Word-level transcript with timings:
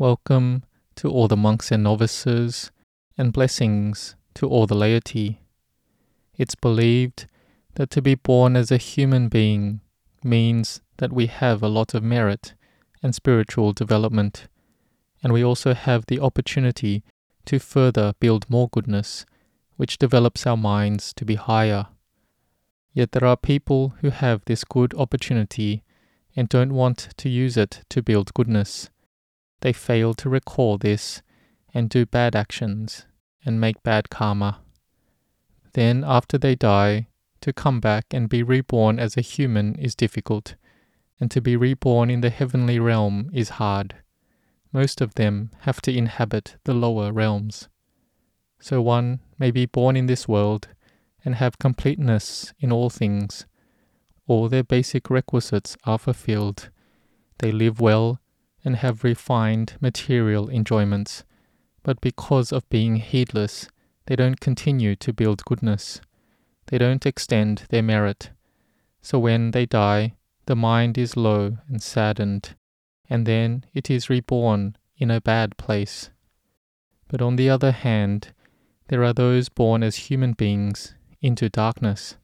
Welcome 0.00 0.64
to 0.96 1.10
all 1.10 1.28
the 1.28 1.36
monks 1.36 1.70
and 1.70 1.82
novices, 1.82 2.70
and 3.18 3.34
blessings 3.34 4.16
to 4.32 4.48
all 4.48 4.66
the 4.66 4.74
laity. 4.74 5.42
It's 6.38 6.54
believed 6.54 7.26
that 7.74 7.90
to 7.90 8.00
be 8.00 8.14
born 8.14 8.56
as 8.56 8.70
a 8.70 8.78
human 8.78 9.28
being 9.28 9.82
means 10.24 10.80
that 10.96 11.12
we 11.12 11.26
have 11.26 11.62
a 11.62 11.68
lot 11.68 11.92
of 11.92 12.02
merit 12.02 12.54
and 13.02 13.14
spiritual 13.14 13.74
development, 13.74 14.48
and 15.22 15.34
we 15.34 15.44
also 15.44 15.74
have 15.74 16.06
the 16.06 16.18
opportunity 16.18 17.04
to 17.44 17.58
further 17.58 18.14
build 18.20 18.48
more 18.48 18.70
goodness, 18.70 19.26
which 19.76 19.98
develops 19.98 20.46
our 20.46 20.56
minds 20.56 21.12
to 21.12 21.26
be 21.26 21.34
higher. 21.34 21.88
Yet 22.94 23.12
there 23.12 23.28
are 23.28 23.36
people 23.36 23.92
who 24.00 24.08
have 24.08 24.46
this 24.46 24.64
good 24.64 24.94
opportunity 24.94 25.84
and 26.34 26.48
don't 26.48 26.72
want 26.72 27.10
to 27.18 27.28
use 27.28 27.58
it 27.58 27.82
to 27.90 28.00
build 28.00 28.32
goodness. 28.32 28.88
They 29.60 29.72
fail 29.72 30.14
to 30.14 30.28
recall 30.28 30.78
this 30.78 31.22
and 31.72 31.88
do 31.88 32.06
bad 32.06 32.34
actions 32.34 33.06
and 33.44 33.60
make 33.60 33.82
bad 33.82 34.10
karma. 34.10 34.60
Then, 35.72 36.04
after 36.06 36.38
they 36.38 36.54
die, 36.54 37.08
to 37.40 37.52
come 37.52 37.80
back 37.80 38.06
and 38.12 38.28
be 38.28 38.42
reborn 38.42 38.98
as 38.98 39.16
a 39.16 39.22
human 39.22 39.74
is 39.76 39.94
difficult, 39.94 40.56
and 41.18 41.30
to 41.30 41.40
be 41.40 41.56
reborn 41.56 42.10
in 42.10 42.20
the 42.20 42.30
heavenly 42.30 42.78
realm 42.78 43.30
is 43.32 43.50
hard. 43.50 43.94
Most 44.72 45.00
of 45.00 45.14
them 45.14 45.50
have 45.60 45.80
to 45.82 45.96
inhabit 45.96 46.56
the 46.64 46.74
lower 46.74 47.12
realms. 47.12 47.68
So 48.60 48.82
one 48.82 49.20
may 49.38 49.50
be 49.50 49.66
born 49.66 49.96
in 49.96 50.06
this 50.06 50.28
world 50.28 50.68
and 51.24 51.34
have 51.36 51.58
completeness 51.58 52.52
in 52.60 52.72
all 52.72 52.90
things. 52.90 53.46
All 54.26 54.48
their 54.48 54.62
basic 54.62 55.10
requisites 55.10 55.76
are 55.84 55.98
fulfilled. 55.98 56.70
They 57.38 57.52
live 57.52 57.80
well 57.80 58.19
and 58.64 58.76
have 58.76 59.04
refined 59.04 59.74
material 59.80 60.48
enjoyments, 60.48 61.24
but 61.82 62.00
because 62.00 62.52
of 62.52 62.68
being 62.68 62.96
heedless, 62.96 63.68
they 64.06 64.16
don't 64.16 64.40
continue 64.40 64.96
to 64.96 65.12
build 65.12 65.44
goodness. 65.44 66.00
They 66.66 66.78
don't 66.78 67.06
extend 67.06 67.64
their 67.70 67.82
merit. 67.82 68.30
So 69.02 69.18
when 69.18 69.52
they 69.52 69.66
die, 69.66 70.14
the 70.46 70.56
mind 70.56 70.98
is 70.98 71.16
low 71.16 71.58
and 71.68 71.82
saddened, 71.82 72.56
and 73.08 73.26
then 73.26 73.64
it 73.72 73.90
is 73.90 74.10
reborn 74.10 74.76
in 74.96 75.10
a 75.10 75.20
bad 75.20 75.56
place. 75.56 76.10
But 77.08 77.22
on 77.22 77.36
the 77.36 77.48
other 77.48 77.72
hand, 77.72 78.32
there 78.88 79.04
are 79.04 79.12
those 79.12 79.48
born 79.48 79.82
as 79.82 80.10
human 80.10 80.32
beings 80.32 80.94
into 81.20 81.48
darkness. 81.48 82.16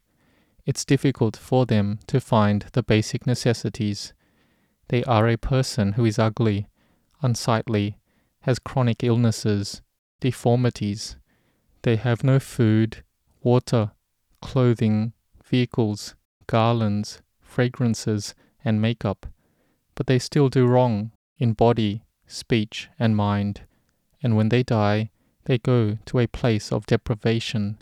It's 0.65 0.85
difficult 0.85 1.37
for 1.37 1.65
them 1.67 2.01
to 2.09 2.21
find 2.21 2.67
the 2.73 2.83
basic 2.83 3.27
necessities. 3.27 4.13
They 4.89 5.03
are 5.05 5.29
a 5.29 5.37
person 5.37 5.93
who 5.93 6.05
is 6.05 6.19
ugly, 6.19 6.69
unsightly, 7.23 7.99
has 8.43 8.59
chronic 8.59 9.03
illnesses, 9.03 9.83
deformities. 10.21 11.17
They 11.83 11.97
have 11.97 12.23
no 12.23 12.39
food, 12.39 13.03
water, 13.43 13.93
clothing, 14.41 15.13
vehicles, 15.45 16.15
garlands, 16.47 17.23
fragrances, 17.41 18.35
and 18.65 18.81
makeup, 18.81 19.27
but 19.95 20.07
they 20.07 20.19
still 20.19 20.49
do 20.49 20.67
wrong 20.67 21.13
in 21.39 21.53
body, 21.53 22.05
speech, 22.27 22.89
and 22.99 23.17
mind, 23.17 23.63
and 24.23 24.37
when 24.37 24.49
they 24.49 24.63
die, 24.63 25.11
they 25.45 25.59
go 25.59 25.99
to 26.07 26.19
a 26.19 26.27
place 26.27 26.73
of 26.73 26.87
deprivation. 26.87 27.79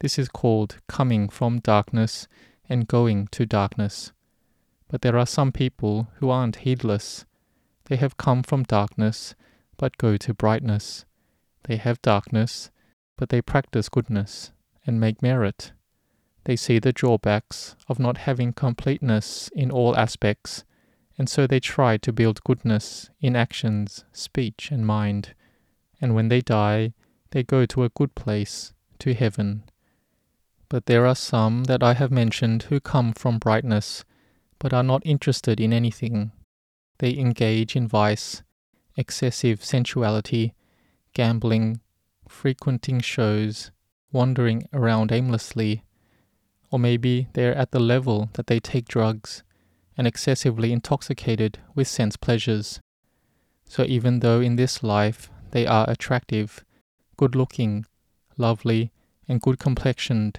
This 0.00 0.18
is 0.18 0.28
called 0.28 0.78
coming 0.88 1.28
from 1.28 1.60
darkness 1.60 2.26
and 2.68 2.88
going 2.88 3.28
to 3.32 3.46
darkness. 3.46 4.12
But 4.92 5.00
there 5.00 5.16
are 5.16 5.26
some 5.26 5.52
people 5.52 6.08
who 6.16 6.28
aren't 6.28 6.56
heedless. 6.56 7.24
They 7.86 7.96
have 7.96 8.18
come 8.18 8.42
from 8.42 8.62
darkness, 8.64 9.34
but 9.78 9.96
go 9.96 10.18
to 10.18 10.34
brightness. 10.34 11.06
They 11.64 11.76
have 11.76 12.02
darkness, 12.02 12.70
but 13.16 13.30
they 13.30 13.40
practice 13.40 13.88
goodness 13.88 14.52
and 14.86 15.00
make 15.00 15.22
merit. 15.22 15.72
They 16.44 16.56
see 16.56 16.78
the 16.78 16.92
drawbacks 16.92 17.74
of 17.88 17.98
not 17.98 18.18
having 18.18 18.52
completeness 18.52 19.48
in 19.54 19.70
all 19.70 19.96
aspects, 19.96 20.62
and 21.16 21.26
so 21.26 21.46
they 21.46 21.60
try 21.60 21.96
to 21.96 22.12
build 22.12 22.44
goodness 22.44 23.08
in 23.18 23.34
actions, 23.34 24.04
speech, 24.12 24.70
and 24.70 24.86
mind. 24.86 25.34
And 26.02 26.14
when 26.14 26.28
they 26.28 26.42
die, 26.42 26.92
they 27.30 27.42
go 27.42 27.64
to 27.64 27.84
a 27.84 27.88
good 27.88 28.14
place, 28.14 28.74
to 28.98 29.14
heaven. 29.14 29.62
But 30.68 30.84
there 30.84 31.06
are 31.06 31.14
some 31.14 31.64
that 31.64 31.82
I 31.82 31.94
have 31.94 32.10
mentioned 32.10 32.64
who 32.64 32.78
come 32.78 33.14
from 33.14 33.38
brightness, 33.38 34.04
but 34.62 34.72
are 34.72 34.84
not 34.84 35.02
interested 35.04 35.58
in 35.58 35.72
anything. 35.72 36.30
They 36.98 37.18
engage 37.18 37.74
in 37.74 37.88
vice, 37.88 38.44
excessive 38.96 39.64
sensuality, 39.64 40.54
gambling, 41.14 41.80
frequenting 42.28 43.00
shows, 43.00 43.72
wandering 44.12 44.68
around 44.72 45.10
aimlessly, 45.10 45.82
or 46.70 46.78
maybe 46.78 47.26
they're 47.32 47.56
at 47.56 47.72
the 47.72 47.80
level 47.80 48.30
that 48.34 48.46
they 48.46 48.60
take 48.60 48.86
drugs 48.86 49.42
and 49.98 50.06
excessively 50.06 50.70
intoxicated 50.70 51.58
with 51.74 51.88
sense 51.88 52.16
pleasures. 52.16 52.78
So 53.64 53.82
even 53.82 54.20
though 54.20 54.40
in 54.40 54.54
this 54.54 54.84
life 54.84 55.28
they 55.50 55.66
are 55.66 55.90
attractive, 55.90 56.64
good 57.16 57.34
looking, 57.34 57.84
lovely, 58.38 58.92
and 59.26 59.40
good 59.40 59.58
complexioned, 59.58 60.38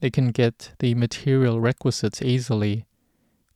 they 0.00 0.08
can 0.08 0.28
get 0.28 0.72
the 0.78 0.94
material 0.94 1.60
requisites 1.60 2.22
easily. 2.22 2.86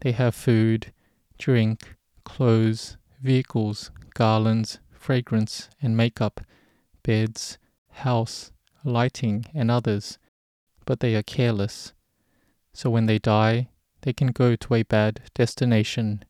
They 0.01 0.13
have 0.13 0.35
food, 0.35 0.93
drink, 1.39 1.97
clothes, 2.25 2.97
vehicles, 3.21 3.91
garlands, 4.15 4.79
fragrance, 4.93 5.69
and 5.83 5.97
makeup, 5.97 6.41
beds, 7.03 7.59
house, 7.91 8.53
lighting, 8.85 9.47
and 9.55 9.71
others 9.71 10.19
but 10.89 11.01
they 11.01 11.15
are 11.15 11.23
careless. 11.23 11.93
So 12.73 12.89
when 12.89 13.05
they 13.05 13.19
die, 13.19 13.69
they 14.01 14.15
can 14.15 14.29
go 14.29 14.57
to 14.57 14.75
a 14.75 14.85
bad 14.85 15.21
destination. 15.35 16.25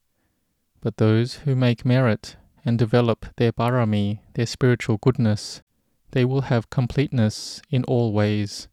But 0.80 0.96
those 0.96 1.34
who 1.44 1.54
make 1.54 1.84
merit 1.84 2.34
and 2.64 2.76
develop 2.76 3.26
their 3.36 3.52
barami, 3.52 4.18
their 4.34 4.46
spiritual 4.46 4.96
goodness, 4.96 5.62
they 6.10 6.24
will 6.24 6.50
have 6.50 6.70
completeness 6.70 7.62
in 7.70 7.84
all 7.84 8.12
ways. 8.12 8.66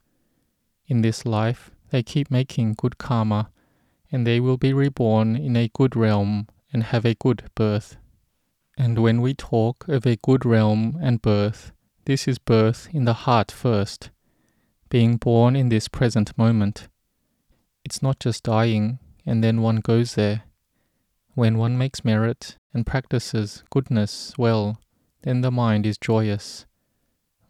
In 0.88 1.02
this 1.02 1.24
life, 1.24 1.70
they 1.92 2.02
keep 2.02 2.32
making 2.32 2.74
good 2.74 2.98
karma, 2.98 3.52
and 4.16 4.26
they 4.26 4.40
will 4.40 4.56
be 4.56 4.72
reborn 4.72 5.36
in 5.36 5.58
a 5.58 5.68
good 5.74 5.94
realm 5.94 6.48
and 6.72 6.84
have 6.84 7.04
a 7.04 7.16
good 7.16 7.44
birth. 7.54 7.98
And 8.78 8.98
when 9.00 9.20
we 9.20 9.34
talk 9.34 9.86
of 9.90 10.06
a 10.06 10.16
good 10.16 10.46
realm 10.46 10.98
and 11.02 11.22
birth, 11.22 11.74
this 12.06 12.26
is 12.26 12.38
birth 12.38 12.88
in 12.94 13.04
the 13.04 13.26
heart 13.26 13.52
first 13.52 14.12
being 14.88 15.18
born 15.18 15.58
in 15.58 15.68
this 15.68 15.90
present 15.90 16.38
moment. 16.38 16.88
It's 17.84 18.02
not 18.02 18.22
just 18.22 18.44
dying 18.44 19.00
and 19.26 19.44
then 19.44 19.62
one 19.62 19.82
goes 19.82 20.16
there. 20.16 20.44
When 21.34 21.58
one 21.58 21.78
makes 21.78 22.06
merit 22.06 22.58
and 22.74 22.86
practices 22.86 23.66
goodness 23.70 24.34
well, 24.38 24.80
then 25.24 25.42
the 25.42 25.52
mind 25.52 25.86
is 25.86 25.98
joyous. 25.98 26.66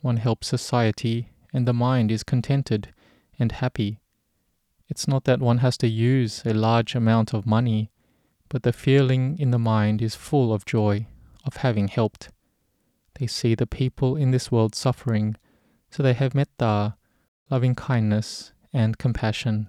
One 0.01 0.17
helps 0.17 0.47
society 0.47 1.29
and 1.53 1.67
the 1.67 1.73
mind 1.73 2.11
is 2.11 2.23
contented 2.23 2.91
and 3.37 3.51
happy. 3.51 3.99
It's 4.88 5.07
not 5.07 5.23
that 5.25 5.40
one 5.40 5.59
has 5.59 5.78
to 5.79 5.88
use 5.88 6.44
a 6.46 6.53
large 6.53 6.96
amount 6.96 7.34
of 7.34 7.46
money, 7.46 7.91
but 8.50 8.63
the 8.63 8.73
feeling 8.73 9.38
in 9.40 9.51
the 9.51 9.59
mind 9.59 10.01
is 10.01 10.16
full 10.16 10.53
of 10.53 10.66
joy 10.66 11.07
of 11.46 11.57
having 11.57 11.88
helped. 11.88 12.29
They 13.19 13.28
see 13.28 13.56
the 13.56 13.68
people 13.68 14.16
in 14.16 14.31
this 14.31 14.51
world 14.51 14.75
suffering, 14.75 15.38
so 15.90 16.03
they 16.03 16.13
have 16.13 16.35
metta 16.35 16.96
loving 17.50 17.75
kindness, 17.75 18.53
and 18.73 18.97
compassion. 18.97 19.68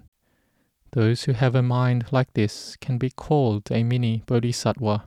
Those 0.91 1.23
who 1.23 1.33
have 1.33 1.55
a 1.55 1.61
mind 1.61 2.05
like 2.11 2.33
this 2.33 2.75
can 2.77 2.97
be 2.97 3.09
called 3.09 3.71
a 3.71 3.83
mini 3.83 4.23
bodhisattva. 4.25 5.05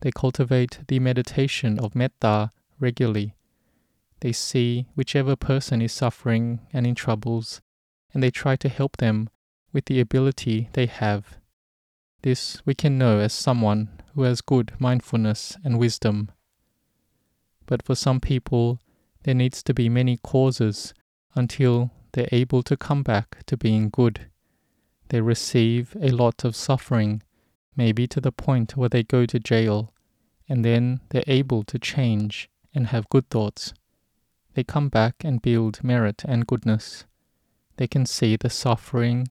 They 0.00 0.10
cultivate 0.10 0.80
the 0.88 0.98
meditation 0.98 1.78
of 1.78 1.94
metta 1.94 2.50
regularly. 2.80 3.34
They 4.20 4.32
see 4.32 4.86
whichever 4.94 5.36
person 5.36 5.82
is 5.82 5.92
suffering 5.92 6.60
and 6.72 6.86
in 6.86 6.94
troubles, 6.94 7.60
and 8.12 8.22
they 8.22 8.30
try 8.30 8.56
to 8.56 8.68
help 8.68 8.96
them 8.98 9.28
with 9.72 9.86
the 9.86 10.00
ability 10.00 10.68
they 10.72 10.86
have. 10.86 11.38
This 12.22 12.62
we 12.64 12.74
can 12.74 12.98
know 12.98 13.18
as 13.18 13.32
someone 13.32 13.88
who 14.14 14.22
has 14.22 14.40
good 14.40 14.72
mindfulness 14.78 15.56
and 15.64 15.78
wisdom. 15.78 16.30
But 17.66 17.82
for 17.82 17.94
some 17.94 18.20
people, 18.20 18.78
there 19.24 19.34
needs 19.34 19.62
to 19.64 19.74
be 19.74 19.88
many 19.88 20.16
causes 20.18 20.94
until 21.34 21.90
they're 22.12 22.28
able 22.30 22.62
to 22.64 22.76
come 22.76 23.02
back 23.02 23.44
to 23.46 23.56
being 23.56 23.88
good. 23.88 24.26
They 25.08 25.20
receive 25.20 25.96
a 26.00 26.10
lot 26.10 26.44
of 26.44 26.56
suffering, 26.56 27.22
maybe 27.76 28.06
to 28.08 28.20
the 28.20 28.32
point 28.32 28.76
where 28.76 28.88
they 28.88 29.02
go 29.02 29.26
to 29.26 29.38
jail, 29.38 29.92
and 30.48 30.64
then 30.64 31.00
they're 31.10 31.24
able 31.26 31.64
to 31.64 31.78
change 31.78 32.50
and 32.74 32.88
have 32.88 33.08
good 33.08 33.28
thoughts. 33.30 33.72
They 34.54 34.64
come 34.64 34.88
back 34.88 35.16
and 35.24 35.40
build 35.40 35.82
merit 35.82 36.22
and 36.26 36.46
goodness. 36.46 37.04
They 37.76 37.86
can 37.86 38.06
see 38.06 38.36
the 38.36 38.50
suffering, 38.50 39.28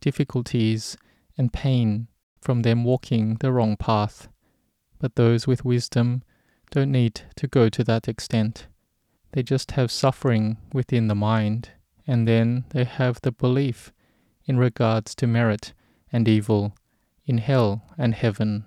difficulties, 0.00 0.96
and 1.36 1.52
pain 1.52 2.08
from 2.40 2.62
them 2.62 2.84
walking 2.84 3.36
the 3.36 3.52
wrong 3.52 3.76
path. 3.76 4.28
But 4.98 5.16
those 5.16 5.46
with 5.46 5.64
wisdom 5.64 6.22
don't 6.70 6.92
need 6.92 7.22
to 7.36 7.46
go 7.46 7.68
to 7.68 7.84
that 7.84 8.08
extent. 8.08 8.66
They 9.32 9.42
just 9.42 9.72
have 9.72 9.90
suffering 9.90 10.58
within 10.72 11.08
the 11.08 11.14
mind, 11.14 11.70
and 12.06 12.28
then 12.28 12.64
they 12.70 12.84
have 12.84 13.20
the 13.22 13.32
belief 13.32 13.92
in 14.44 14.58
regards 14.58 15.14
to 15.16 15.26
merit 15.26 15.72
and 16.12 16.28
evil, 16.28 16.74
in 17.24 17.38
hell 17.38 17.82
and 17.96 18.14
heaven. 18.14 18.66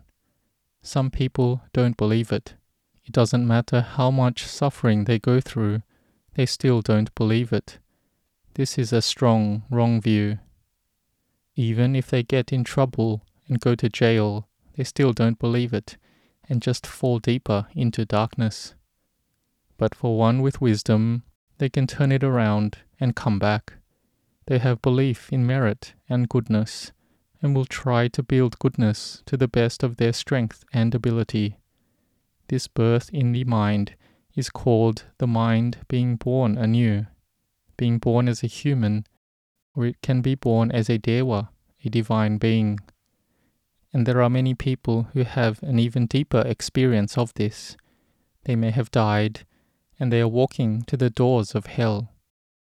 Some 0.82 1.12
people 1.12 1.62
don't 1.74 1.98
believe 1.98 2.32
it. 2.32 2.56
It 3.06 3.14
doesn't 3.14 3.48
matter 3.48 3.82
how 3.82 4.12
much 4.12 4.46
suffering 4.46 5.06
they 5.06 5.20
go 5.20 5.40
through, 5.40 5.82
they 6.36 6.46
still 6.46 6.82
don't 6.82 7.14
believe 7.16 7.54
it. 7.54 7.80
This 8.58 8.80
is 8.80 8.92
a 8.92 9.04
strong, 9.04 9.62
wrong 9.70 10.02
view. 10.02 10.40
Even 11.56 11.96
if 11.96 12.08
they 12.08 12.24
get 12.24 12.52
in 12.52 12.64
trouble 12.64 13.22
and 13.48 13.60
go 13.60 13.76
to 13.76 13.88
jail, 13.88 14.48
they 14.76 14.84
still 14.84 15.14
don't 15.14 15.38
believe 15.38 15.76
it 15.76 15.98
and 16.50 16.60
just 16.60 16.88
fall 16.88 17.20
deeper 17.20 17.68
into 17.76 18.04
darkness. 18.04 18.74
But 19.78 19.94
for 19.94 20.18
one 20.18 20.42
with 20.42 20.60
wisdom, 20.60 21.22
they 21.60 21.70
can 21.70 21.86
turn 21.86 22.12
it 22.12 22.24
around 22.24 22.80
and 23.00 23.16
come 23.16 23.38
back. 23.38 23.74
They 24.48 24.58
have 24.58 24.82
belief 24.82 25.32
in 25.32 25.46
merit 25.46 25.94
and 26.10 26.28
goodness 26.28 26.92
and 27.44 27.56
will 27.56 27.66
try 27.66 28.08
to 28.08 28.24
build 28.24 28.58
goodness 28.58 29.22
to 29.28 29.38
the 29.38 29.48
best 29.48 29.84
of 29.84 29.98
their 29.98 30.14
strength 30.14 30.66
and 30.74 30.96
ability. 30.96 31.60
This 32.48 32.68
birth 32.68 33.12
in 33.14 33.34
the 33.34 33.44
mind 33.44 33.94
is 34.34 34.50
called 34.50 35.06
the 35.20 35.28
mind 35.28 35.78
being 35.88 36.16
born 36.16 36.58
anew, 36.58 37.06
being 37.78 38.00
born 38.00 38.28
as 38.28 38.44
a 38.44 38.48
human, 38.48 39.06
or 39.76 39.86
it 39.86 40.02
can 40.02 40.22
be 40.22 40.36
born 40.36 40.72
as 40.72 40.90
a 40.90 40.98
dewa, 40.98 41.50
a 41.86 41.90
divine 41.90 42.38
being. 42.38 42.80
And 43.94 44.06
there 44.06 44.22
are 44.22 44.30
many 44.30 44.54
people 44.54 45.08
who 45.14 45.24
have 45.24 45.62
an 45.64 45.80
even 45.80 46.08
deeper 46.08 46.42
experience 46.42 47.18
of 47.18 47.34
this. 47.36 47.78
They 48.44 48.56
may 48.56 48.72
have 48.72 48.92
died, 48.92 49.46
and 50.00 50.12
they 50.12 50.22
are 50.22 50.28
walking 50.28 50.82
to 50.84 50.98
the 50.98 51.10
doors 51.10 51.56
of 51.56 51.68
hell. 51.68 52.14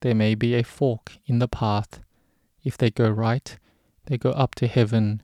There 0.00 0.14
may 0.14 0.34
be 0.34 0.54
a 0.54 0.62
fork 0.62 1.19
in 1.26 1.38
the 1.38 1.48
path. 1.48 2.00
If 2.64 2.78
they 2.78 2.90
go 2.90 3.08
right, 3.10 3.56
they 4.06 4.19
go 4.19 4.31
up 4.31 4.55
to 4.56 4.66
heaven. 4.66 5.22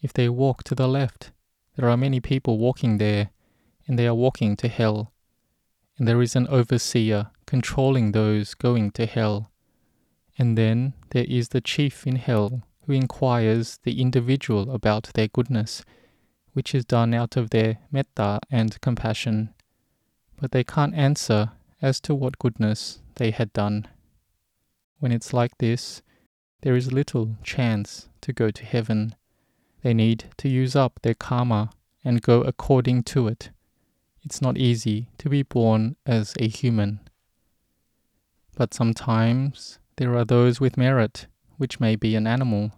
If 0.00 0.12
they 0.12 0.28
walk 0.28 0.64
to 0.64 0.74
the 0.74 0.88
left, 0.88 1.32
there 1.76 1.88
are 1.88 1.96
many 1.96 2.20
people 2.20 2.58
walking 2.58 2.98
there, 2.98 3.30
and 3.86 3.98
they 3.98 4.06
are 4.06 4.14
walking 4.14 4.56
to 4.56 4.68
hell. 4.68 5.12
And 5.98 6.08
there 6.08 6.22
is 6.22 6.36
an 6.36 6.48
overseer 6.48 7.30
controlling 7.54 8.10
those 8.10 8.52
going 8.52 8.90
to 8.90 9.06
hell. 9.06 9.48
And 10.36 10.58
then 10.58 10.92
there 11.10 11.28
is 11.28 11.50
the 11.50 11.60
chief 11.60 12.04
in 12.04 12.16
hell 12.16 12.64
who 12.84 12.92
inquires 12.92 13.78
the 13.84 14.00
individual 14.00 14.72
about 14.72 15.12
their 15.14 15.28
goodness, 15.28 15.84
which 16.52 16.74
is 16.74 16.84
done 16.84 17.14
out 17.14 17.36
of 17.36 17.50
their 17.50 17.78
metta 17.92 18.40
and 18.50 18.80
compassion. 18.80 19.54
But 20.40 20.50
they 20.50 20.64
can't 20.64 20.96
answer 20.96 21.52
as 21.80 22.00
to 22.00 22.12
what 22.12 22.40
goodness 22.40 22.98
they 23.14 23.30
had 23.30 23.52
done. 23.52 23.86
When 24.98 25.12
it's 25.12 25.32
like 25.32 25.56
this, 25.58 26.02
there 26.62 26.74
is 26.74 26.90
little 27.00 27.36
chance 27.44 28.08
to 28.22 28.32
go 28.32 28.50
to 28.50 28.64
heaven. 28.64 29.14
They 29.84 29.94
need 29.94 30.24
to 30.38 30.48
use 30.48 30.74
up 30.74 30.98
their 31.02 31.14
karma 31.14 31.70
and 32.04 32.20
go 32.20 32.40
according 32.40 33.04
to 33.14 33.28
it. 33.28 33.50
It's 34.24 34.42
not 34.42 34.58
easy 34.58 35.06
to 35.18 35.28
be 35.28 35.44
born 35.44 35.94
as 36.04 36.34
a 36.40 36.48
human. 36.48 36.98
But 38.56 38.74
sometimes 38.74 39.78
there 39.96 40.16
are 40.16 40.24
those 40.24 40.60
with 40.60 40.76
merit, 40.76 41.26
which 41.56 41.80
may 41.80 41.96
be 41.96 42.14
an 42.14 42.26
animal. 42.26 42.72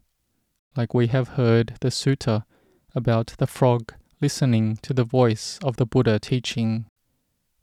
Like 0.76 0.94
we 0.94 1.06
have 1.08 1.28
heard 1.28 1.76
the 1.80 1.88
sutta 1.88 2.44
about 2.94 3.34
the 3.38 3.46
frog 3.46 3.94
listening 4.20 4.76
to 4.82 4.94
the 4.94 5.04
voice 5.04 5.58
of 5.62 5.76
the 5.76 5.86
Buddha 5.86 6.18
teaching. 6.18 6.86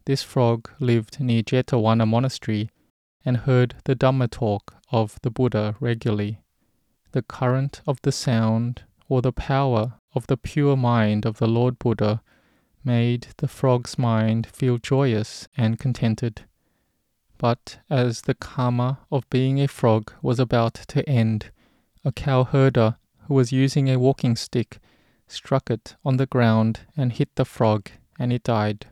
This 0.05 0.21
frog 0.21 0.69
lived 0.79 1.19
near 1.19 1.41
Jetavana 1.41 2.07
monastery 2.07 2.69
and 3.25 3.37
heard 3.37 3.75
the 3.85 3.95
Dhamma 3.95 4.29
talk 4.29 4.75
of 4.91 5.19
the 5.21 5.31
Buddha 5.31 5.75
regularly. 5.79 6.39
The 7.11 7.21
current 7.21 7.81
of 7.87 8.01
the 8.03 8.11
sound 8.11 8.83
or 9.07 9.21
the 9.21 9.31
power 9.31 9.93
of 10.13 10.27
the 10.27 10.37
pure 10.37 10.75
mind 10.75 11.25
of 11.25 11.37
the 11.37 11.47
Lord 11.47 11.79
Buddha 11.79 12.21
made 12.83 13.27
the 13.37 13.47
frog's 13.47 13.97
mind 13.97 14.47
feel 14.47 14.77
joyous 14.77 15.47
and 15.55 15.79
contented. 15.79 16.45
But 17.37 17.79
as 17.89 18.21
the 18.21 18.35
karma 18.35 18.99
of 19.11 19.29
being 19.29 19.59
a 19.59 19.67
frog 19.67 20.13
was 20.21 20.39
about 20.39 20.75
to 20.75 21.07
end, 21.09 21.51
a 22.05 22.11
cowherder 22.11 22.97
who 23.27 23.33
was 23.33 23.51
using 23.51 23.89
a 23.89 23.99
walking 23.99 24.35
stick 24.35 24.79
struck 25.27 25.69
it 25.69 25.95
on 26.05 26.17
the 26.17 26.25
ground 26.25 26.81
and 26.95 27.11
hit 27.11 27.35
the 27.35 27.45
frog, 27.45 27.89
and 28.19 28.31
it 28.31 28.43
died. 28.43 28.87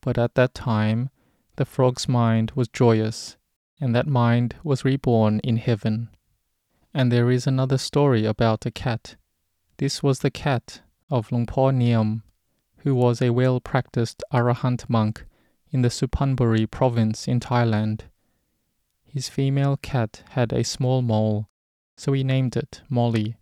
But 0.00 0.18
at 0.18 0.34
that 0.34 0.54
time, 0.54 1.10
the 1.56 1.64
frog's 1.64 2.08
mind 2.08 2.52
was 2.54 2.68
joyous, 2.68 3.36
and 3.80 3.94
that 3.94 4.06
mind 4.06 4.56
was 4.62 4.84
reborn 4.84 5.40
in 5.40 5.56
heaven. 5.56 6.10
And 6.92 7.10
there 7.10 7.30
is 7.30 7.46
another 7.46 7.78
story 7.78 8.24
about 8.24 8.66
a 8.66 8.70
cat. 8.70 9.16
This 9.78 10.02
was 10.02 10.20
the 10.20 10.30
cat 10.30 10.82
of 11.10 11.32
Luang 11.32 11.46
Por 11.46 11.72
who 11.72 12.94
was 12.94 13.20
a 13.20 13.30
well 13.30 13.60
practiced 13.60 14.22
Arahant 14.32 14.88
monk 14.88 15.24
in 15.74 15.82
the 15.82 15.88
Suphanburi 15.88 16.70
province 16.70 17.26
in 17.26 17.40
Thailand. 17.40 18.02
His 19.04 19.28
female 19.28 19.76
cat 19.76 20.22
had 20.30 20.52
a 20.52 20.62
small 20.62 21.02
mole, 21.02 21.48
so 21.96 22.12
he 22.12 22.22
named 22.22 22.56
it 22.56 22.82
Molly. 22.88 23.38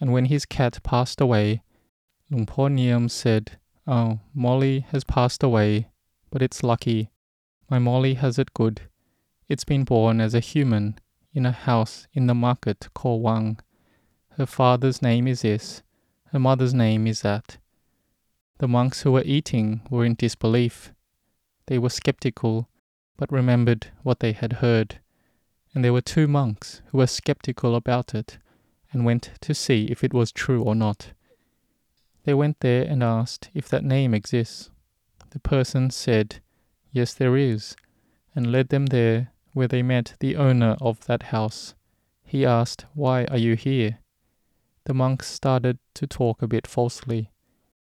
And 0.00 0.10
when 0.10 0.24
his 0.24 0.46
cat 0.46 0.82
passed 0.82 1.20
away, 1.20 1.60
Luang 2.30 2.46
Por 2.46 2.70
Niam 2.70 3.10
said, 3.10 3.58
Oh, 3.86 4.20
Molly 4.32 4.86
has 4.90 5.04
passed 5.04 5.42
away, 5.42 5.88
but 6.30 6.40
it's 6.40 6.62
lucky. 6.62 7.10
My 7.68 7.78
Molly 7.78 8.14
has 8.14 8.38
it 8.38 8.54
good. 8.54 8.80
It's 9.46 9.64
been 9.64 9.84
born 9.84 10.18
as 10.18 10.32
a 10.32 10.40
human 10.40 10.98
in 11.34 11.44
a 11.44 11.52
house 11.52 12.08
in 12.14 12.26
the 12.26 12.34
market 12.34 12.88
called 12.94 13.22
Wang. 13.22 13.58
Her 14.38 14.46
father's 14.46 15.02
name 15.02 15.28
is 15.28 15.42
this, 15.42 15.82
her 16.32 16.38
mother's 16.38 16.72
name 16.72 17.06
is 17.06 17.20
that. 17.20 17.58
The 18.60 18.68
monks 18.68 19.02
who 19.02 19.12
were 19.12 19.24
eating 19.26 19.82
were 19.90 20.06
in 20.06 20.14
disbelief. 20.14 20.94
They 21.70 21.78
were 21.78 21.88
skeptical, 21.88 22.68
but 23.16 23.30
remembered 23.30 23.92
what 24.02 24.18
they 24.18 24.32
had 24.32 24.54
heard. 24.54 24.98
And 25.72 25.84
there 25.84 25.92
were 25.92 26.00
two 26.00 26.26
monks 26.26 26.82
who 26.86 26.98
were 26.98 27.06
skeptical 27.06 27.76
about 27.76 28.12
it 28.12 28.38
and 28.90 29.04
went 29.04 29.30
to 29.42 29.54
see 29.54 29.84
if 29.84 30.02
it 30.02 30.12
was 30.12 30.32
true 30.32 30.64
or 30.64 30.74
not. 30.74 31.12
They 32.24 32.34
went 32.34 32.58
there 32.58 32.82
and 32.82 33.04
asked 33.04 33.50
if 33.54 33.68
that 33.68 33.84
name 33.84 34.14
exists. 34.14 34.70
The 35.30 35.38
person 35.38 35.90
said, 35.90 36.40
Yes, 36.90 37.14
there 37.14 37.36
is, 37.36 37.76
and 38.34 38.50
led 38.50 38.70
them 38.70 38.86
there 38.86 39.30
where 39.52 39.68
they 39.68 39.84
met 39.84 40.14
the 40.18 40.34
owner 40.34 40.76
of 40.80 41.06
that 41.06 41.22
house. 41.30 41.76
He 42.24 42.44
asked, 42.44 42.84
Why 42.94 43.26
are 43.26 43.38
you 43.38 43.54
here? 43.54 43.98
The 44.86 44.94
monks 44.94 45.28
started 45.28 45.78
to 45.94 46.08
talk 46.08 46.42
a 46.42 46.48
bit 46.48 46.66
falsely. 46.66 47.30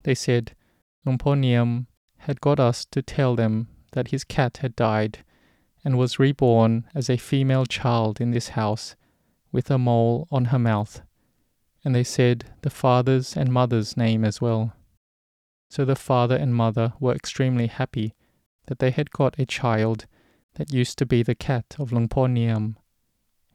They 0.03 0.17
said, 0.17 0.57
Luang 1.05 1.19
Por 1.19 1.37
Niam 1.37 1.87
had 2.19 2.41
got 2.41 2.61
us 2.61 2.85
to 2.85 3.01
tell 3.01 3.37
them 3.37 3.69
that 3.93 4.09
his 4.09 4.25
cat 4.25 4.59
had 4.59 4.77
died 4.77 5.25
and 5.85 5.97
was 5.97 6.19
reborn 6.19 6.85
as 6.95 7.09
a 7.09 7.17
female 7.17 7.67
child 7.67 8.21
in 8.21 8.31
this 8.31 8.51
house 8.51 8.97
with 9.53 9.71
a 9.71 9.79
mole 9.79 10.29
on 10.31 10.47
her 10.47 10.59
mouth. 10.59 11.03
And 11.85 11.95
they 11.95 12.05
said 12.05 12.45
the 12.63 12.71
father's 12.71 13.37
and 13.37 13.53
mother's 13.53 13.97
name 13.97 14.25
as 14.25 14.41
well. 14.41 14.75
So 15.71 15.85
the 15.85 15.97
father 15.97 16.37
and 16.37 16.55
mother 16.55 16.93
were 16.99 17.15
extremely 17.15 17.67
happy 17.67 18.15
that 18.67 18.79
they 18.79 18.91
had 18.91 19.11
got 19.11 19.39
a 19.39 19.47
child 19.47 20.07
that 20.55 20.73
used 20.73 20.99
to 20.99 21.07
be 21.07 21.23
the 21.23 21.35
cat 21.35 21.77
of 21.79 21.93
Luang 21.93 22.09
Por 22.09 22.29
Niam. 22.29 22.77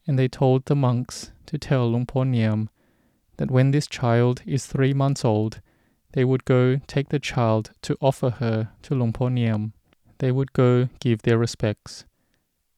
And 0.07 0.17
they 0.17 0.27
told 0.27 0.65
the 0.65 0.75
monks 0.75 1.31
to 1.47 1.57
tell 1.57 1.89
Luang 1.89 2.05
Por 2.05 2.25
Niam 2.25 2.69
that 3.37 3.51
when 3.51 3.71
this 3.71 3.87
child 3.87 4.41
is 4.45 4.65
three 4.65 4.93
months 4.93 5.25
old, 5.25 5.61
they 6.13 6.23
would 6.23 6.45
go 6.45 6.77
take 6.87 7.09
the 7.09 7.19
child 7.19 7.71
to 7.81 7.97
offer 7.99 8.29
her 8.29 8.69
to 8.83 8.95
Luang 8.95 9.13
Por 9.13 9.29
Niam. 9.29 9.73
They 10.23 10.31
would 10.31 10.53
go 10.53 10.87
give 11.01 11.23
their 11.23 11.37
respects. 11.37 12.05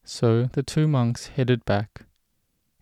So 0.03 0.45
the 0.53 0.63
two 0.63 0.87
monks 0.87 1.27
headed 1.27 1.63
back. 1.63 2.07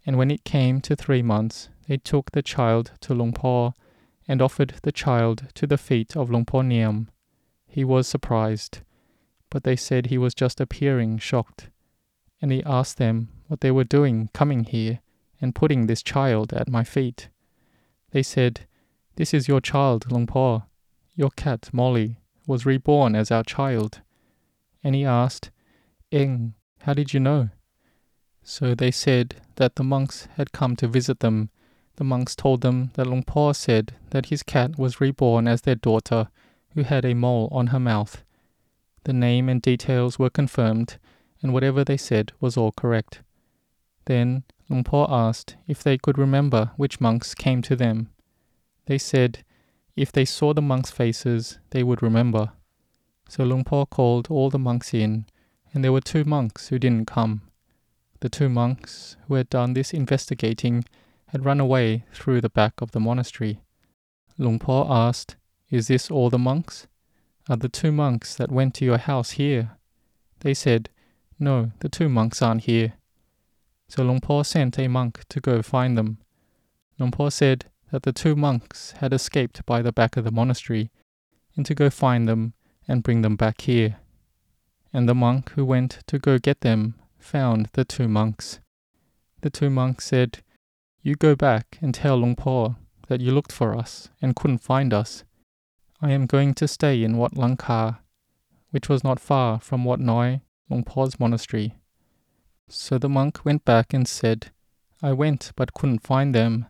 And 0.06 0.18
when 0.18 0.32
it 0.32 0.46
came 0.46 0.80
to 0.80 0.96
three 0.96 1.22
months, 1.22 1.68
they 1.90 1.98
took 1.98 2.32
the 2.32 2.42
child 2.42 2.94
to 3.02 3.14
Luang 3.14 3.34
Por 3.34 3.74
and 4.26 4.42
offered 4.42 4.76
the 4.84 4.94
child 4.94 5.50
to 5.56 5.68
the 5.68 5.78
feet 5.78 6.16
of 6.16 6.30
Luang 6.30 6.46
Por 6.46 6.64
Niam. 6.64 7.10
He 7.68 7.84
was 7.84 8.08
surprised, 8.08 8.80
but 9.50 9.66
they 9.66 9.76
said 9.76 10.06
he 10.06 10.18
was 10.18 10.34
just 10.34 10.62
appearing 10.62 11.18
shocked. 11.18 11.70
And 12.42 12.50
he 12.50 12.64
asked 12.64 12.98
them 12.98 13.28
what 13.50 13.60
they 13.60 13.72
were 13.72 13.84
doing 13.84 14.30
coming 14.34 14.64
here 14.64 15.02
and 15.42 15.54
putting 15.54 15.88
this 15.88 16.02
child 16.02 16.54
at 16.54 16.70
my 16.70 16.86
feet. 16.86 17.28
They 18.12 18.24
said, 18.24 18.62
this 19.18 19.34
is 19.34 19.50
your 19.50 19.60
child, 19.60 20.10
Luang 20.10 20.26
Por. 20.26 20.68
Your 21.16 21.32
cat, 21.32 21.70
Molly, 21.74 22.22
was 22.48 22.66
reborn 22.66 23.14
as 23.14 23.30
our 23.30 23.44
child. 23.44 24.00
And 24.84 24.96
he 24.96 25.06
asked, 25.06 25.52
Eng, 26.12 26.56
how 26.82 26.94
did 26.94 27.14
you 27.14 27.20
know? 27.20 27.50
So 28.44 28.76
they 28.76 28.92
said 28.92 29.42
that 29.56 29.76
the 29.76 29.84
monks 29.84 30.28
had 30.36 30.52
come 30.52 30.76
to 30.78 30.88
visit 30.88 31.22
them. 31.22 31.50
The 31.96 32.04
monks 32.04 32.36
told 32.36 32.62
them 32.62 32.92
that 32.96 33.08
Luang 33.08 33.24
Por 33.24 33.54
said 33.54 33.96
that 34.10 34.26
his 34.26 34.44
cat 34.44 34.78
was 34.78 35.00
reborn 35.00 35.48
as 35.48 35.62
their 35.62 35.76
daughter, 35.76 36.28
who 36.74 36.84
had 36.84 37.06
a 37.06 37.14
mole 37.14 37.48
on 37.52 37.68
her 37.68 37.80
mouth. 37.80 38.24
The 39.06 39.14
name 39.14 39.48
and 39.48 39.62
details 39.62 40.18
were 40.18 40.30
confirmed, 40.30 40.98
and 41.42 41.54
whatever 41.54 41.84
they 41.84 41.98
said 41.98 42.32
was 42.40 42.58
all 42.58 42.72
correct. 42.72 43.22
Then 44.06 44.44
Luang 44.70 44.84
Por 44.84 45.10
asked 45.10 45.56
if 45.68 45.84
they 45.84 45.98
could 45.98 46.18
remember 46.18 46.72
which 46.78 47.00
monks 47.00 47.34
came 47.34 47.62
to 47.64 47.76
them. 47.76 48.10
They 48.86 48.98
said 48.98 49.44
if 49.96 50.12
they 50.12 50.26
saw 50.26 50.54
the 50.54 50.62
monks' 50.62 50.92
faces, 50.92 51.60
they 51.70 51.84
would 51.84 52.02
remember. 52.02 52.52
So 53.36 53.44
Luang 53.44 53.64
Por 53.64 53.88
called 53.88 54.28
all 54.30 54.52
the 54.52 54.60
monks 54.60 54.94
in, 54.94 55.26
and 55.74 55.84
there 55.84 55.92
were 55.92 56.02
two 56.02 56.24
monks 56.24 56.68
who 56.68 56.78
didn't 56.78 57.08
come. 57.08 57.42
The 58.20 58.30
two 58.30 58.48
monks 58.48 59.18
who 59.28 59.34
had 59.34 59.50
done 59.50 59.74
this 59.74 59.92
investigating 59.92 60.86
had 61.30 61.44
run 61.44 61.60
away 61.60 62.06
through 62.14 62.42
the 62.42 62.50
back 62.50 62.80
of 62.80 62.92
the 62.92 63.00
monastery. 63.00 63.60
Luang 64.38 64.60
Por 64.60 64.86
asked, 64.88 65.36
Is 65.72 65.88
this 65.88 66.12
all 66.12 66.30
the 66.30 66.38
monks? 66.38 66.86
Are 67.50 67.58
the 67.58 67.70
two 67.70 67.92
monks 67.92 68.36
that 68.36 68.52
went 68.52 68.76
to 68.76 68.86
your 68.86 69.00
house 69.00 69.32
here? 69.32 69.72
They 70.42 70.54
said, 70.54 70.92
No, 71.40 71.72
the 71.80 71.90
two 71.90 72.10
monks 72.10 72.40
aren't 72.40 72.66
here. 72.66 72.94
So 73.88 74.04
Luang 74.04 74.22
Por 74.22 74.46
sent 74.46 74.78
a 74.78 74.88
monk 74.88 75.24
to 75.30 75.40
go 75.40 75.64
find 75.64 75.98
them. 75.98 76.20
Luang 77.00 77.10
Por 77.10 77.32
said 77.32 77.66
that 77.90 78.04
the 78.04 78.14
two 78.14 78.36
monks 78.36 78.92
had 79.00 79.12
escaped 79.12 79.66
by 79.66 79.82
the 79.82 79.92
back 79.92 80.18
of 80.18 80.24
the 80.24 80.32
monastery, 80.32 80.92
and 81.56 81.66
to 81.66 81.74
go 81.74 81.90
find 81.90 82.28
them 82.28 82.54
and 82.88 83.04
bring 83.04 83.22
them 83.22 83.36
back 83.36 83.62
here. 83.62 83.98
And 84.92 85.08
the 85.10 85.16
monk 85.16 85.52
who 85.52 85.66
went 85.66 86.00
to 86.08 86.20
go 86.20 86.38
get 86.38 86.62
them 86.62 86.96
found 87.18 87.70
the 87.74 87.86
two 87.86 88.08
monks. 88.08 88.60
The 89.42 89.50
two 89.50 89.70
monks 89.70 90.06
said, 90.06 90.40
You 91.02 91.16
go 91.16 91.36
back 91.36 91.78
and 91.82 91.94
tell 91.94 92.18
Luang 92.18 92.36
Por 92.36 92.78
that 93.08 93.22
you 93.22 93.32
looked 93.32 93.52
for 93.52 93.76
us 93.76 94.10
and 94.22 94.36
couldn't 94.36 94.60
find 94.60 94.94
us. 94.94 95.24
I 96.02 96.12
am 96.12 96.26
going 96.26 96.54
to 96.56 96.68
stay 96.68 97.04
in 97.04 97.18
Wat 97.18 97.36
Lang 97.36 97.58
Kar, 97.58 98.00
which 98.72 98.90
was 98.90 99.04
not 99.04 99.20
far 99.20 99.60
from 99.60 99.84
Wat 99.84 100.00
Noi, 100.00 100.42
Luang 100.70 100.84
Por's 100.84 101.20
monastery. 101.20 101.76
So 102.70 102.98
the 102.98 103.10
monk 103.10 103.44
went 103.44 103.66
back 103.66 103.94
and 103.94 104.08
said, 104.08 104.52
I 105.02 105.12
went 105.14 105.52
but 105.56 105.74
couldn't 105.74 106.08
find 106.08 106.34
them. 106.34 106.68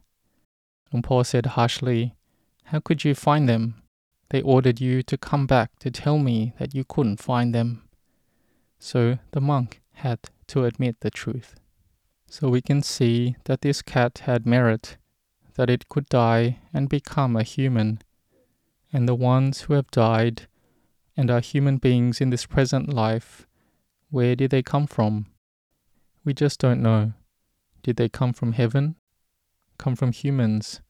Luang 0.92 1.04
Por 1.04 1.26
said 1.26 1.46
harshly, 1.46 2.16
How 2.66 2.80
could 2.80 3.04
you 3.04 3.16
find 3.16 3.48
them? 3.48 3.83
They 4.30 4.42
ordered 4.42 4.82
you 4.82 5.04
to 5.04 5.18
come 5.18 5.46
back 5.46 5.78
to 5.80 5.92
tell 5.92 6.18
me 6.18 6.54
that 6.58 6.74
you 6.74 6.84
couldn't 6.84 7.22
find 7.22 7.54
them. 7.54 7.84
So 8.80 9.20
the 9.32 9.42
monk 9.42 9.82
had 9.94 10.20
to 10.48 10.66
admit 10.66 10.98
the 11.00 11.12
truth. 11.12 11.56
So 12.28 12.50
we 12.50 12.62
can 12.62 12.82
see 12.82 13.36
that 13.46 13.62
this 13.62 13.82
cat 13.82 14.24
had 14.26 14.46
merit, 14.46 14.98
that 15.56 15.70
it 15.70 15.88
could 15.88 16.08
die 16.10 16.60
and 16.74 16.90
become 16.90 17.36
a 17.36 17.44
human. 17.44 18.02
And 18.92 19.08
the 19.08 19.16
ones 19.16 19.62
who 19.62 19.74
have 19.74 19.92
died 19.92 20.48
and 21.16 21.30
are 21.30 21.40
human 21.40 21.78
beings 21.78 22.20
in 22.20 22.32
this 22.32 22.46
present 22.46 22.92
life, 22.92 23.48
where 24.10 24.36
did 24.36 24.52
they 24.52 24.64
come 24.64 24.88
from? 24.88 25.28
We 26.26 26.34
just 26.34 26.60
don't 26.60 26.82
know. 26.82 27.14
Did 27.84 27.98
they 27.98 28.10
come 28.10 28.34
from 28.34 28.54
heaven? 28.54 28.96
Come 29.78 29.96
from 29.96 30.12
humans? 30.12 30.82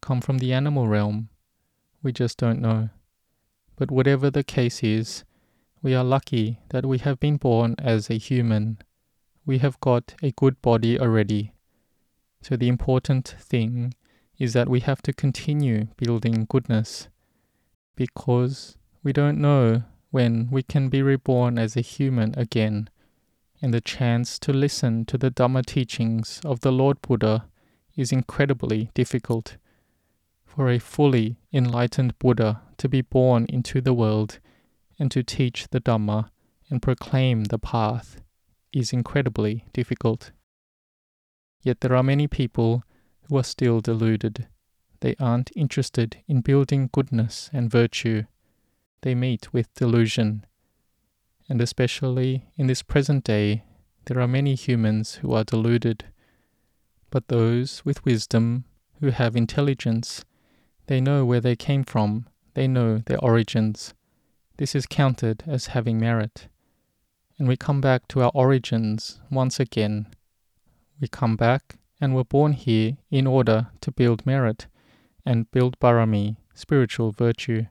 Come 0.00 0.20
from 0.20 0.38
the 0.38 0.52
animal 0.52 0.88
realm? 0.88 1.28
We 2.02 2.12
just 2.12 2.38
don't 2.38 2.60
know. 2.60 2.90
But 3.76 3.90
whatever 3.90 4.30
the 4.30 4.44
case 4.44 4.82
is, 4.82 5.24
we 5.82 5.94
are 5.94 6.04
lucky 6.04 6.60
that 6.70 6.86
we 6.86 6.98
have 6.98 7.18
been 7.18 7.36
born 7.36 7.74
as 7.78 8.08
a 8.08 8.18
human. 8.18 8.78
We 9.44 9.58
have 9.58 9.80
got 9.80 10.14
a 10.22 10.32
good 10.32 10.60
body 10.62 10.98
already. 10.98 11.52
So 12.40 12.56
the 12.56 12.68
important 12.68 13.36
thing 13.38 13.94
is 14.38 14.52
that 14.52 14.68
we 14.68 14.80
have 14.80 15.02
to 15.02 15.12
continue 15.12 15.88
building 15.96 16.46
goodness 16.48 17.08
because 17.96 18.76
we 19.02 19.12
don't 19.12 19.40
know 19.40 19.84
when 20.10 20.48
we 20.50 20.62
can 20.62 20.88
be 20.88 21.02
reborn 21.02 21.58
as 21.58 21.76
a 21.76 21.80
human 21.80 22.34
again. 22.36 22.90
And 23.60 23.72
the 23.72 23.80
chance 23.80 24.38
to 24.40 24.52
listen 24.52 25.04
to 25.06 25.16
the 25.16 25.30
Dhamma 25.30 25.64
teachings 25.64 26.40
of 26.44 26.60
the 26.60 26.72
Lord 26.72 27.00
Buddha 27.00 27.46
is 27.96 28.12
incredibly 28.12 28.90
difficult 28.94 29.56
for 30.54 30.68
a 30.68 30.78
fully 30.78 31.38
enlightened 31.50 32.18
Buddha 32.18 32.60
to 32.76 32.88
be 32.88 33.00
born 33.00 33.46
into 33.48 33.80
the 33.80 33.94
world 33.94 34.38
and 34.98 35.10
to 35.10 35.22
teach 35.22 35.68
the 35.68 35.80
Dhamma 35.80 36.28
and 36.68 36.82
proclaim 36.82 37.44
the 37.44 37.58
path 37.58 38.20
is 38.72 38.92
incredibly 38.92 39.64
difficult. 39.72 40.30
Yet 41.62 41.80
there 41.80 41.96
are 41.96 42.02
many 42.02 42.26
people 42.26 42.82
who 43.22 43.38
are 43.38 43.44
still 43.44 43.80
deluded. 43.80 44.46
They 45.00 45.14
aren't 45.18 45.50
interested 45.56 46.18
in 46.28 46.42
building 46.42 46.90
goodness 46.92 47.48
and 47.52 47.70
virtue. 47.70 48.24
They 49.00 49.14
meet 49.14 49.52
with 49.54 49.72
delusion. 49.74 50.44
And 51.48 51.62
especially 51.62 52.50
in 52.56 52.66
this 52.66 52.82
present 52.82 53.24
day, 53.24 53.64
there 54.04 54.20
are 54.20 54.28
many 54.28 54.54
humans 54.54 55.14
who 55.16 55.32
are 55.32 55.44
deluded. 55.44 56.04
But 57.10 57.28
those 57.28 57.84
with 57.84 58.04
wisdom, 58.04 58.64
who 59.00 59.10
have 59.10 59.34
intelligence, 59.34 60.24
they 60.86 61.00
know 61.00 61.24
where 61.24 61.40
they 61.40 61.56
came 61.56 61.84
from, 61.84 62.26
they 62.54 62.68
know 62.68 62.98
their 62.98 63.20
origins. 63.20 63.94
This 64.56 64.74
is 64.74 64.86
counted 64.86 65.44
as 65.46 65.66
having 65.66 65.98
merit. 65.98 66.48
And 67.38 67.48
we 67.48 67.56
come 67.56 67.80
back 67.80 68.06
to 68.08 68.22
our 68.22 68.30
origins 68.34 69.20
once 69.30 69.58
again. 69.58 70.06
We 71.00 71.08
come 71.08 71.36
back 71.36 71.76
and 72.00 72.14
were 72.14 72.24
born 72.24 72.52
here 72.52 72.96
in 73.10 73.26
order 73.26 73.68
to 73.80 73.90
build 73.90 74.26
merit 74.26 74.66
and 75.24 75.50
build 75.50 75.78
barami, 75.80 76.36
spiritual 76.54 77.12
virtue. 77.12 77.66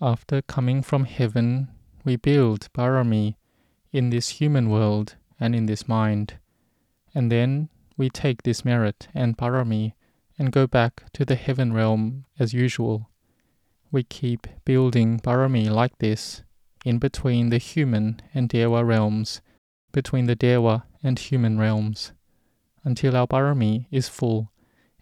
After 0.00 0.42
coming 0.42 0.82
from 0.82 1.04
heaven, 1.04 1.68
we 2.04 2.16
build 2.16 2.68
barami 2.72 3.36
in 3.92 4.10
this 4.10 4.40
human 4.40 4.68
world 4.68 5.16
and 5.40 5.54
in 5.54 5.66
this 5.66 5.88
mind. 5.88 6.38
And 7.14 7.32
then 7.32 7.68
we 7.96 8.10
take 8.10 8.42
this 8.42 8.64
merit 8.64 9.08
and 9.14 9.36
barami 9.36 9.94
and 10.38 10.52
go 10.52 10.66
back 10.66 11.04
to 11.12 11.24
the 11.24 11.34
heaven 11.34 11.72
realm 11.72 12.24
as 12.38 12.54
usual. 12.54 13.10
We 13.90 14.04
keep 14.04 14.46
building 14.64 15.18
Barami 15.18 15.70
like 15.70 15.98
this, 15.98 16.42
in 16.84 16.98
between 16.98 17.50
the 17.50 17.58
human 17.58 18.20
and 18.32 18.48
Dewa 18.48 18.84
realms, 18.84 19.40
between 19.92 20.26
the 20.26 20.36
Dewa 20.36 20.84
and 21.02 21.18
human 21.18 21.58
realms, 21.58 22.12
until 22.84 23.16
our 23.16 23.26
Barami 23.26 23.86
is 23.90 24.08
full, 24.08 24.52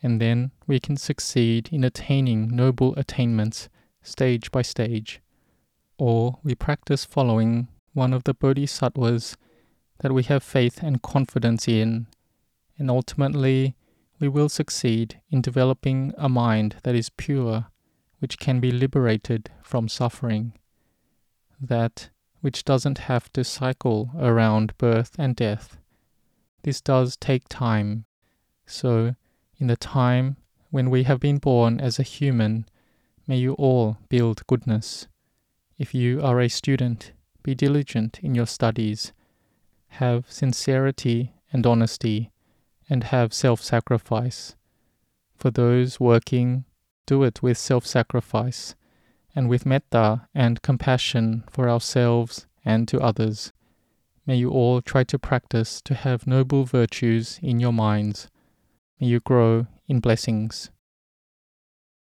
and 0.03 0.21
then 0.21 0.53
we 0.67 0.81
can 0.81 0.97
succeed 0.97 1.69
in 1.71 1.85
attaining 1.85 2.49
noble 2.49 2.95
attainments 2.97 3.69
stage 4.03 4.51
by 4.51 4.63
stage. 4.63 5.21
Or 5.99 6.39
we 6.43 6.55
practice 6.55 7.05
following 7.05 7.69
one 7.93 8.13
of 8.13 8.25
the 8.25 8.35
bodhisattvas 8.35 9.37
that 10.01 10.13
we 10.13 10.23
have 10.25 10.43
faith 10.43 10.83
and 10.83 11.03
confidence 11.03 11.67
in, 11.67 12.07
and 12.79 12.91
ultimately 12.91 13.75
we 14.19 14.29
will 14.29 14.49
succeed 14.49 15.21
in 15.31 15.41
developing 15.41 16.13
a 16.17 16.29
mind 16.29 16.77
that 16.83 16.95
is 16.95 17.11
pure, 17.11 17.67
which 18.19 18.39
can 18.39 18.61
be 18.61 18.71
liberated 18.71 19.51
from 19.63 19.89
suffering, 19.89 20.53
that 21.61 22.11
which 22.41 22.65
doesn't 22.65 22.99
have 22.99 23.33
to 23.33 23.45
cycle 23.45 24.11
around 24.19 24.77
birth 24.79 25.17
and 25.19 25.37
death. 25.37 25.79
This 26.63 26.81
does 26.81 27.17
take 27.17 27.49
time, 27.49 28.07
so 28.67 29.15
in 29.59 29.67
the 29.67 29.77
time 29.77 30.37
when 30.71 30.91
we 30.91 31.05
have 31.05 31.21
been 31.21 31.39
born 31.39 31.81
as 31.81 31.99
a 31.99 32.03
human, 32.03 32.67
may 33.27 33.37
you 33.37 33.55
all 33.55 33.99
build 34.09 34.47
goodness. 34.47 35.07
If 35.79 35.95
you 35.95 36.23
are 36.23 36.41
a 36.41 36.49
student, 36.49 37.13
be 37.43 37.55
diligent 37.55 38.19
in 38.23 38.35
your 38.35 38.47
studies, 38.47 39.13
have 39.89 40.31
sincerity 40.31 41.35
and 41.53 41.67
honesty 41.67 42.31
and 42.89 43.05
have 43.05 43.33
self 43.33 43.61
sacrifice. 43.63 44.57
For 45.37 45.51
those 45.51 46.01
working, 46.01 46.65
do 47.07 47.23
it 47.23 47.43
with 47.43 47.59
self 47.59 47.87
sacrifice 47.87 48.75
and 49.35 49.49
with 49.49 49.67
metta 49.67 50.29
and 50.35 50.63
compassion 50.63 51.45
for 51.51 51.69
ourselves 51.69 52.47
and 52.65 52.89
to 52.89 53.01
others. 53.01 53.53
May 54.27 54.37
you 54.37 54.51
all 54.51 54.81
try 54.83 55.05
to 55.05 55.19
practice 55.19 55.81
to 55.83 55.95
have 55.95 56.27
noble 56.27 56.65
virtues 56.65 57.39
in 57.43 57.61
your 57.61 57.73
minds. 57.73 58.29
May 58.99 59.09
you 59.09 59.21
grow 59.21 59.67
in 59.87 60.01
blessings. 60.01 60.71